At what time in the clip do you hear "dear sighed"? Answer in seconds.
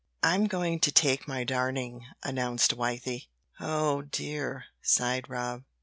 4.01-5.29